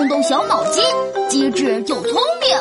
[0.00, 0.82] 动动小脑筋，
[1.28, 2.58] 机智又聪明，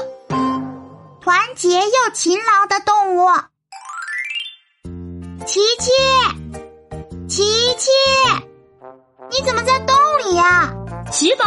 [1.22, 3.30] 团结又勤劳的动物。
[5.46, 5.90] 琪琪，
[7.30, 7.44] 琪
[7.78, 7.90] 琪，
[9.32, 10.70] 你怎么在洞里呀？
[11.14, 11.46] 奇宝，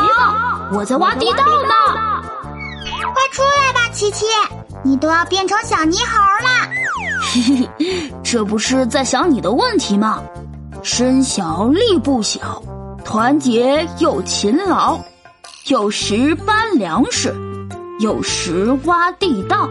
[0.73, 1.75] 我在挖地道呢。
[3.13, 4.25] 快出来吧，琪琪，
[4.83, 6.71] 你都要变成小泥猴了。
[7.21, 10.23] 嘿嘿，这不是在想你的问题吗？
[10.83, 12.63] 身小力不小，
[13.05, 14.99] 团结又勤劳，
[15.69, 17.33] 有时搬粮食，
[18.01, 19.69] 有时挖地道。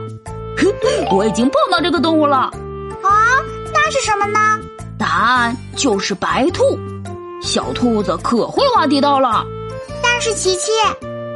[1.12, 2.38] 我已经碰到这个动物了。
[2.38, 3.12] 啊，
[3.74, 4.40] 那是什么呢？
[4.98, 6.64] 答案就是白兔。
[7.42, 9.46] 小兔子可会挖地道了。
[10.02, 10.72] 但是琪琪，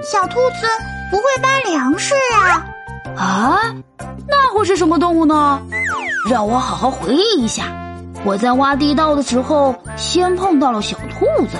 [0.02, 0.68] 小兔子
[1.12, 2.66] 不会搬粮食啊。
[3.18, 3.76] 啊，
[4.26, 5.62] 那会是什么动物呢？
[6.30, 7.66] 让我好好回忆一下。
[8.24, 11.58] 我在挖地道的时候，先碰到了小兔子，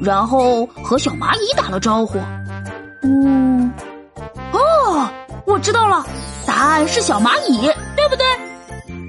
[0.00, 2.18] 然后和小蚂蚁打了招呼。
[3.02, 3.72] 嗯，
[4.52, 5.08] 哦，
[5.46, 6.04] 我知道了，
[6.46, 7.66] 答案是小蚂蚁，
[7.96, 8.26] 对不对？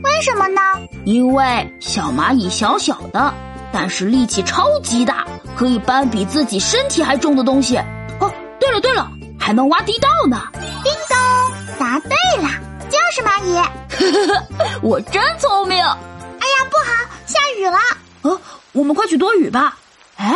[0.03, 0.61] 为什么呢？
[1.05, 3.33] 因为小蚂蚁小小的，
[3.71, 7.77] 但是力气超级大，可以搬比自己身体还重的东西。
[8.19, 10.41] 哦，对了对了，还能挖地道呢。
[10.83, 12.49] 叮咚，答对了，
[12.89, 13.59] 就是蚂蚁。
[14.81, 15.77] 我真聪明。
[15.79, 17.77] 哎呀不好，下雨了！
[18.21, 18.39] 哦，
[18.73, 19.77] 我们快去躲雨吧。
[20.17, 20.35] 哎，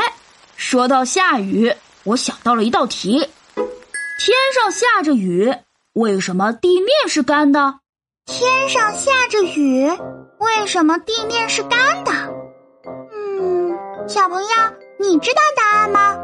[0.61, 1.73] 说到下雨，
[2.03, 3.17] 我想到了一道题：
[3.55, 5.51] 天上下着雨，
[5.93, 7.79] 为什么地面是干的？
[8.27, 9.89] 天上下着雨，
[10.37, 12.11] 为什么地面是干的？
[13.11, 13.75] 嗯，
[14.07, 14.49] 小朋友，
[14.99, 16.15] 你知道答案吗？